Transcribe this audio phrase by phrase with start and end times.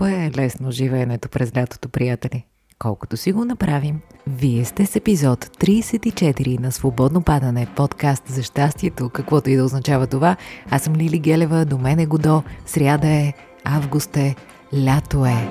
[0.00, 2.44] Малко е лесно живеенето през лятото, приятели.
[2.78, 9.08] Колкото си го направим, вие сте с епизод 34 на Свободно падане, подкаст за щастието,
[9.08, 10.36] каквото и да означава това.
[10.70, 13.32] Аз съм Лили Гелева, до мен е Годо, сряда е,
[13.64, 14.34] август е,
[14.74, 15.48] лято е.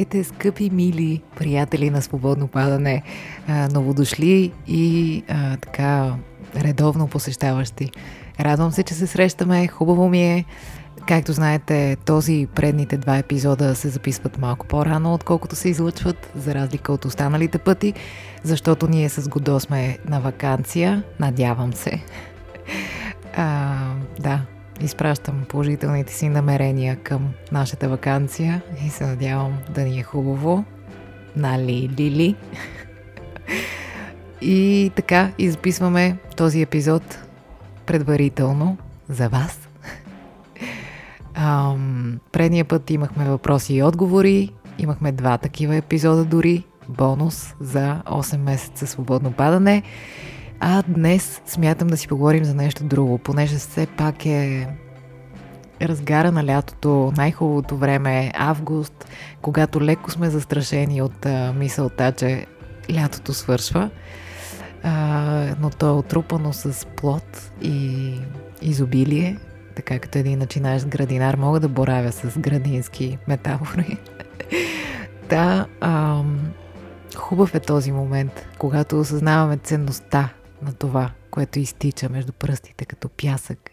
[0.00, 3.02] Здравейте, скъпи, мили приятели на Свободно падане,
[3.72, 6.14] новодошли и а, така
[6.56, 7.90] редовно посещаващи.
[8.40, 10.44] Радвам се, че се срещаме, хубаво ми е.
[11.08, 16.92] Както знаете, този предните два епизода се записват малко по-рано, отколкото се излъчват, за разлика
[16.92, 17.94] от останалите пъти,
[18.42, 22.02] защото ние с Годо сме на вакансия, надявам се.
[23.36, 23.76] А,
[24.20, 24.40] да,
[24.80, 30.64] изпращам положителните си намерения към нашата вакансия и се надявам да ни е хубаво.
[31.36, 32.34] Нали, Лили?
[34.42, 37.18] И така, изписваме този епизод
[37.86, 38.76] предварително
[39.08, 39.68] за вас.
[41.34, 44.52] Ам, предния път имахме въпроси и отговори.
[44.78, 46.64] Имахме два такива епизода дори.
[46.88, 49.82] Бонус за 8 месеца свободно падане.
[50.60, 54.68] А днес смятам да си поговорим за нещо друго, понеже все пак е
[55.82, 59.08] разгара на лятото, най-хубавото време е август,
[59.42, 62.46] когато леко сме застрашени от а, мисълта, че
[62.94, 63.90] лятото свършва,
[64.82, 68.14] а, но то е отрупано с плод и
[68.62, 69.38] изобилие,
[69.76, 73.98] така като един начинаещ градинар, мога да боравя с градински метафори.
[75.30, 76.40] да, ам,
[77.16, 80.28] хубав е този момент, когато осъзнаваме ценността
[80.62, 83.70] на това, което изтича между пръстите като пясък.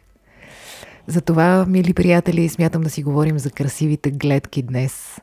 [1.08, 5.22] Затова, мили приятели, смятам да си говорим за красивите гледки днес.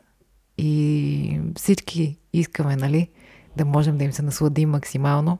[0.57, 3.09] И всички искаме, нали,
[3.57, 5.37] да можем да им се насладим максимално.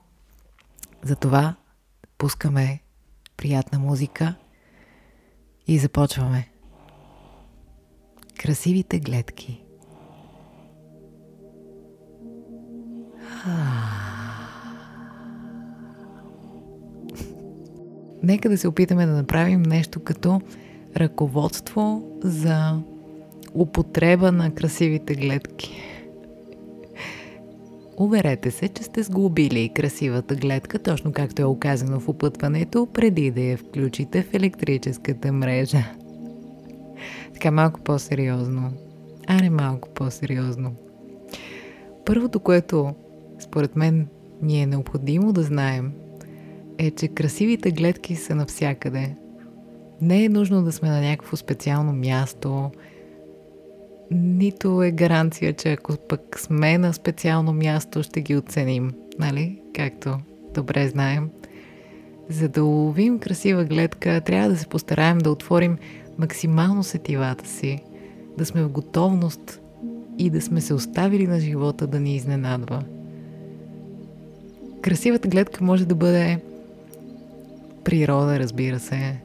[1.04, 1.56] Затова
[2.18, 2.80] пускаме
[3.38, 4.36] приятна музика
[5.68, 6.50] и започваме.
[8.40, 9.62] Красивите гледки.
[13.48, 13.75] Ah.
[18.26, 20.42] Нека да се опитаме да направим нещо като
[20.98, 22.80] ръководство за
[23.54, 25.82] употреба на красивите гледки.
[27.98, 33.42] Уверете се, че сте сглобили красивата гледка, точно както е оказано в опътването, преди да
[33.42, 35.84] я включите в електрическата мрежа.
[37.34, 38.74] Така малко по-сериозно.
[39.28, 40.72] Аре малко по-сериозно.
[42.06, 42.96] Първото, което
[43.40, 44.08] според мен
[44.42, 45.92] ни е необходимо да знаем–
[46.78, 49.16] е, че красивите гледки са навсякъде.
[50.02, 52.72] Не е нужно да сме на някакво специално място,
[54.12, 59.62] нито е гаранция, че ако пък сме на специално място, ще ги оценим, нали?
[59.76, 60.18] Както
[60.54, 61.30] добре знаем.
[62.30, 65.78] За да уловим красива гледка, трябва да се постараем да отворим
[66.18, 67.80] максимално сетивата си,
[68.38, 69.62] да сме в готовност
[70.18, 72.84] и да сме се оставили на живота да ни изненадва.
[74.82, 76.40] Красивата гледка може да бъде
[77.86, 79.18] Природа, разбира се.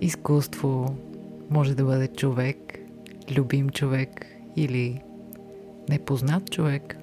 [0.00, 0.96] Изкуство
[1.50, 2.78] може да бъде човек,
[3.36, 4.26] любим човек
[4.56, 5.00] или
[5.88, 6.98] непознат човек.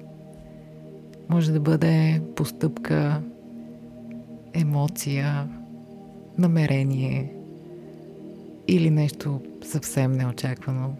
[1.28, 3.22] Може да бъде постъпка,
[4.52, 5.48] емоция,
[6.38, 7.32] намерение
[8.68, 10.94] или нещо съвсем неочаквано.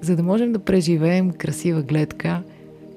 [0.00, 2.42] За да можем да преживеем красива гледка,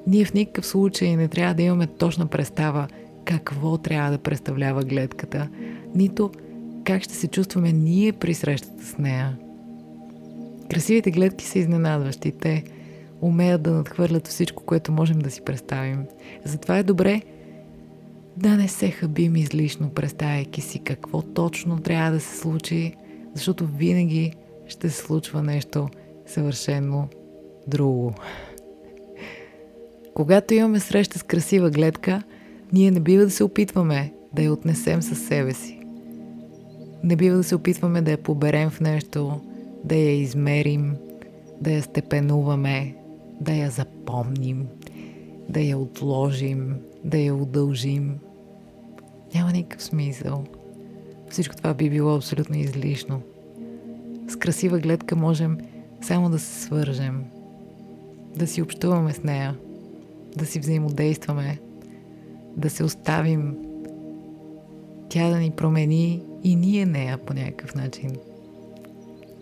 [0.08, 2.88] ние в никакъв случай не трябва да имаме точна представа–
[3.26, 5.50] какво трябва да представлява гледката,
[5.96, 6.32] нито
[6.84, 9.38] как ще се чувстваме ние при срещата с нея.
[10.70, 12.32] Красивите гледки са изненадващи.
[12.32, 12.64] Те
[13.22, 16.06] умеят да надхвърлят всичко, което можем да си представим.
[16.46, 17.22] Затова е добре
[18.38, 22.96] да не се хабим излишно, представяйки си какво точно трябва да се случи,
[23.34, 24.34] защото винаги
[24.68, 25.90] ще се случва нещо
[26.26, 27.08] съвършено
[27.68, 28.14] друго.
[30.14, 32.24] Когато имаме среща с красива гледка,
[32.74, 35.80] ние не бива да се опитваме да я отнесем със себе си.
[37.04, 39.42] Не бива да се опитваме да я поберем в нещо,
[39.84, 40.96] да я измерим,
[41.62, 42.96] да я степенуваме,
[43.42, 44.68] да я запомним,
[45.50, 48.16] да я отложим, да я удължим.
[49.36, 50.44] Няма никакъв смисъл.
[51.30, 53.22] Всичко това би било абсолютно излишно.
[54.28, 55.58] С красива гледка можем
[56.02, 57.24] само да се свържем,
[58.36, 59.58] да си общуваме с нея,
[60.38, 61.60] да си взаимодействаме,
[62.58, 63.56] да се оставим
[65.10, 68.12] тя да ни промени и ние нея по някакъв начин.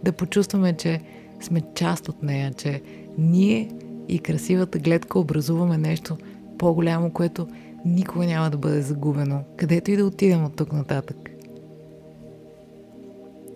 [0.04, 1.02] Да почувстваме, че
[1.42, 2.82] сме част от нея, че
[3.18, 3.70] ние
[4.08, 6.18] и красивата гледка образуваме нещо
[6.58, 7.48] по-голямо, което
[7.86, 11.30] никога няма да бъде загубено, където и да отидем от тук нататък.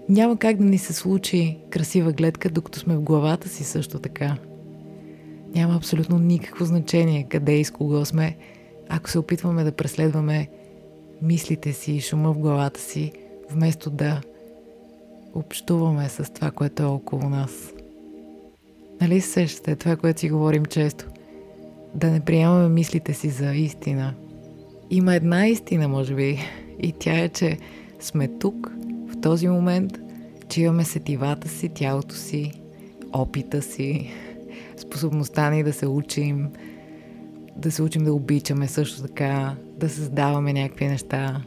[0.10, 4.38] Няма как да ни се случи красива гледка, докато сме в главата си също така.
[5.56, 8.36] Няма абсолютно никакво значение къде и с кого сме,
[8.96, 10.50] ако се опитваме да преследваме
[11.22, 13.12] мислите си и шума в главата си,
[13.52, 14.22] вместо да
[15.34, 17.74] общуваме с това, което е около нас.
[19.02, 21.06] Нали се сещате това, което си говорим често?
[21.96, 24.14] Да не приемаме мислите си за истина.
[24.90, 26.40] Има една истина, може би,
[26.80, 27.58] и тя е, че
[28.00, 28.72] сме тук,
[29.08, 30.00] в този момент,
[30.50, 32.52] че имаме сетивата си, тялото си,
[33.14, 34.10] опита си,
[34.78, 36.50] способността ни да се учим,
[37.58, 41.42] да се учим да обичаме също така, да създаваме някакви неща,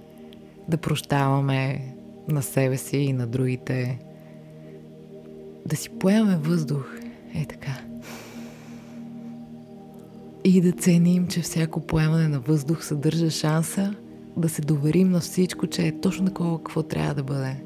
[0.69, 1.95] да прощаваме
[2.29, 3.99] на себе си и на другите,
[5.67, 6.87] да си поемаме въздух,
[7.35, 7.81] е така.
[10.45, 13.95] И да ценим, че всяко поемане на въздух съдържа шанса
[14.37, 17.57] да се доверим на всичко, че е точно такова, какво трябва да бъде.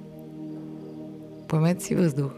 [1.49, 2.31] Поемете си въздух.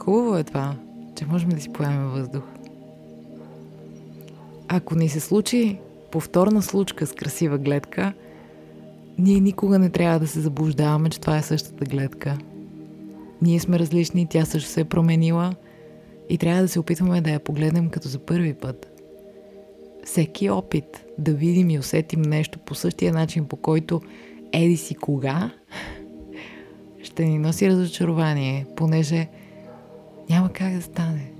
[0.00, 0.76] Хубаво е това,
[1.18, 2.42] че можем да си поемем въздух.
[4.68, 5.78] Ако ни се случи
[6.10, 8.12] повторна случка с красива гледка,
[9.18, 12.38] ние никога не трябва да се заблуждаваме, че това е същата гледка.
[13.42, 15.54] Ние сме различни, тя също се е променила
[16.28, 19.00] и трябва да се опитваме да я погледнем като за първи път.
[20.04, 24.00] Всеки опит да видим и усетим нещо по същия начин, по който
[24.52, 25.50] еди си кога,
[27.02, 29.28] ще ни носи разочарование, понеже
[30.30, 31.32] няма как да стане.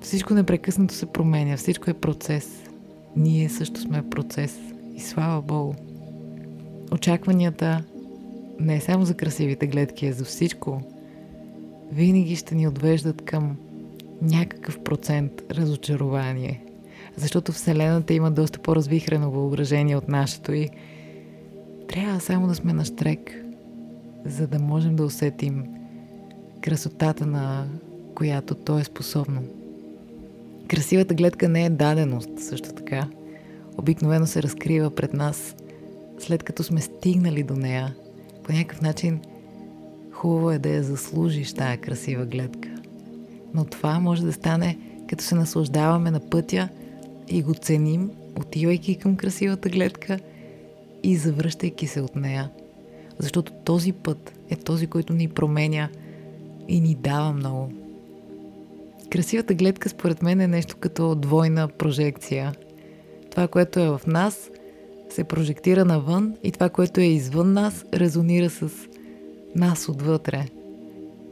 [0.00, 2.70] Всичко непрекъснато се променя, всичко е процес.
[3.16, 4.58] Ние също сме процес.
[4.94, 5.74] И слава Богу.
[6.92, 7.84] Очакванията
[8.60, 10.82] не е само за красивите гледки, а за всичко.
[11.92, 13.56] Винаги ще ни отвеждат към
[14.22, 16.64] някакъв процент разочарование.
[17.16, 20.68] Защото Вселената има доста по-развихрено въображение от нашето и
[21.88, 23.44] трябва само да сме на штрек,
[24.24, 25.64] за да можем да усетим
[26.60, 27.66] красотата на
[28.18, 29.42] която то е способно.
[30.68, 33.08] Красивата гледка не е даденост, също така.
[33.76, 35.54] Обикновено се разкрива пред нас,
[36.18, 37.94] след като сме стигнали до нея.
[38.44, 39.20] По някакъв начин
[40.12, 42.68] хубаво е да я заслужиш тая красива гледка.
[43.54, 44.78] Но това може да стане,
[45.08, 46.68] като се наслаждаваме на пътя
[47.28, 48.10] и го ценим,
[48.40, 50.18] отивайки към красивата гледка
[51.02, 52.50] и завръщайки се от нея.
[53.18, 55.88] Защото този път е този, който ни променя
[56.68, 57.72] и ни дава много.
[59.10, 62.52] Красивата гледка според мен е нещо като двойна прожекция.
[63.30, 64.50] Това, което е в нас,
[65.10, 68.68] се прожектира навън и това, което е извън нас, резонира с
[69.54, 70.46] нас отвътре.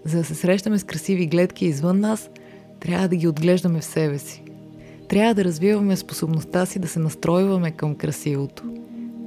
[0.05, 2.31] За да се срещаме с красиви гледки извън нас,
[2.81, 4.43] трябва да ги отглеждаме в себе си.
[5.09, 8.63] Трябва да развиваме способността си да се настройваме към красивото,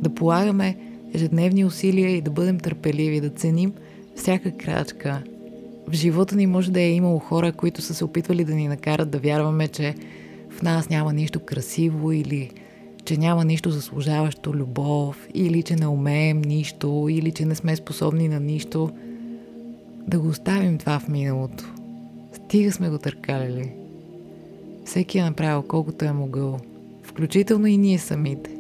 [0.01, 0.77] да полагаме
[1.13, 3.73] ежедневни усилия и да бъдем търпеливи, да ценим
[4.15, 5.21] всяка крачка,
[5.89, 9.09] в живота ни може да е имало хора, които са се опитвали да ни накарат
[9.09, 9.95] да вярваме, че
[10.49, 12.51] в нас няма нищо красиво или
[13.05, 18.27] че няма нищо заслужаващо любов, или че не умеем нищо, или че не сме способни
[18.27, 18.89] на нищо.
[20.07, 21.73] Да го оставим това в миналото.
[22.33, 23.71] Стига сме го търкалили.
[24.85, 26.59] Всеки е направил колкото е могъл,
[27.03, 28.51] включително и ние самите.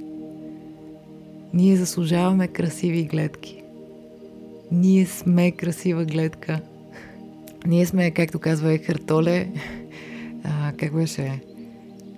[1.53, 3.63] Ние заслужаваме красиви гледки.
[4.71, 6.59] Ние сме красива гледка–
[7.67, 9.47] ние сме, както казва Ехартоле,
[10.43, 11.41] а, как беше?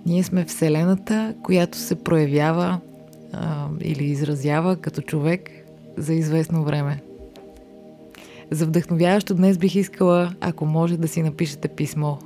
[0.06, 2.80] Ние сме Вселената, която се проявява
[3.32, 5.50] а, или изразява като човек
[5.96, 7.02] за известно време.
[8.50, 12.16] За вдъхновяващо днес бих искала, ако може да си напишете писмо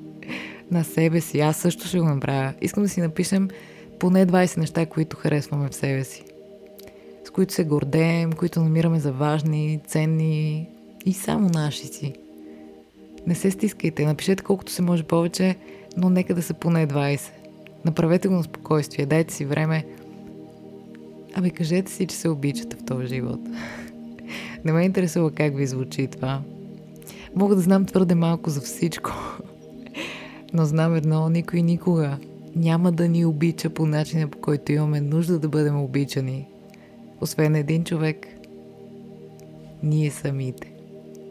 [0.70, 1.40] на себе си.
[1.40, 2.52] Аз също ще го направя.
[2.60, 3.48] Искам да си напишем
[3.98, 6.24] поне 20 неща, които харесваме в себе си.
[7.24, 10.68] С които се гордеем, които намираме за важни, ценни
[11.06, 12.14] и само наши си.
[13.26, 15.56] Не се стискайте, напишете колкото се може повече,
[15.96, 17.30] но нека да са поне 20.
[17.84, 19.86] Направете го на спокойствие, дайте си време.
[21.34, 23.40] Абе, кажете си, че се обичате в този живот.
[24.64, 26.42] Не ме интересува как ви звучи това.
[27.34, 29.12] Мога да знам твърде малко за всичко.
[30.52, 32.18] Но знам едно, никой никога
[32.56, 36.48] няма да ни обича по начина, по който имаме нужда да бъдем обичани.
[37.20, 38.26] Освен един човек.
[39.82, 40.72] Ние самите.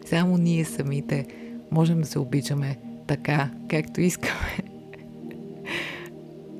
[0.05, 1.27] Само ние самите
[1.75, 2.77] можем да се обичаме
[3.07, 4.57] така, както искаме.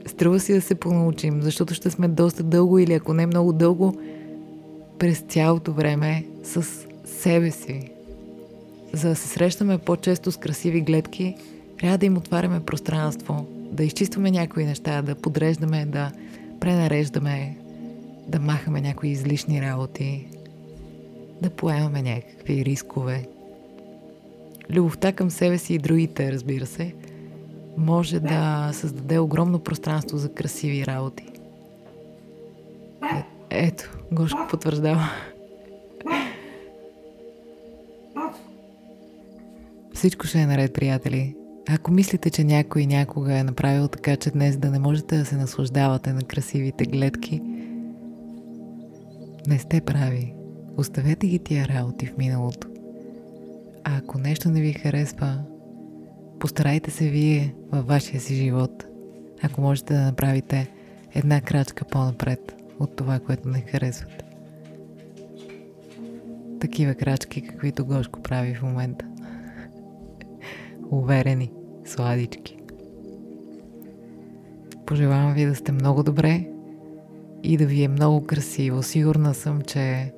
[0.05, 4.01] Струва си да се понаучим, защото ще сме доста дълго или ако не много дълго,
[4.99, 6.65] през цялото време с
[7.05, 7.91] себе си.
[8.93, 11.35] За да се срещаме по-често с красиви гледки,
[11.79, 16.11] трябва да им отваряме пространство, да изчистваме някои неща, да подреждаме, да
[16.59, 17.57] пренареждаме,
[18.27, 20.27] да махаме някои излишни работи,
[21.41, 23.25] да поемаме някакви рискове.
[24.69, 26.93] Любовта към себе си и другите, разбира се,
[27.77, 31.23] може да създаде огромно пространство за красиви работи.
[33.15, 35.09] Е, ето, Гошко потвърждава.
[39.93, 41.35] Всичко ще е наред, приятели.
[41.69, 45.35] Ако мислите, че някой някога е направил така, че днес да не можете да се
[45.35, 47.41] наслаждавате на красивите гледки,
[49.47, 50.33] не сте прави.
[50.77, 52.74] Оставете ги тия работи в миналото.
[53.87, 55.43] А ако нещо не ви харесва,
[56.39, 58.85] постарайте се вие във вашия си живот,
[59.41, 60.71] ако можете да направите
[61.13, 64.25] една крачка по-напред от това, което не харесвате.
[66.59, 69.05] Такива крачки, каквито Гошко прави в момента.
[70.91, 71.51] Уверени,
[71.85, 72.57] сладички.
[74.85, 76.47] Пожелавам ви да сте много добре
[77.43, 78.83] и да ви е много красиво.
[78.83, 80.13] Сигурна съм, че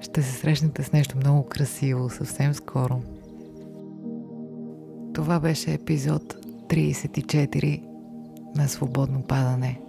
[0.00, 3.00] ще се срещнете с нещо много красиво съвсем скоро.
[5.14, 6.36] Това беше епизод
[6.68, 7.82] 34
[8.56, 9.80] на Свободно падане.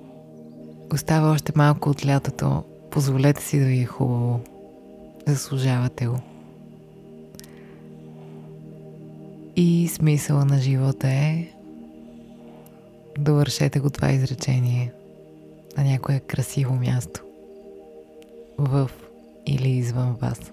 [0.93, 2.63] Остава още малко от лятото.
[2.91, 4.39] Позволете си да ви е хубаво.
[5.27, 6.19] Заслужавате го.
[9.55, 11.47] И смисъла на живота е
[13.17, 14.93] довършете го това изречение
[15.77, 17.21] на някое красиво място.
[18.57, 18.91] В
[19.45, 20.51] или извън вас.